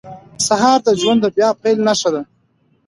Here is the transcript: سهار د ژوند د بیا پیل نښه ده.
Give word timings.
سهار 0.45 0.79
د 0.87 0.89
ژوند 1.01 1.19
د 1.23 1.27
بیا 1.35 1.49
پیل 1.61 1.77
نښه 1.87 2.09
ده. 2.13 2.21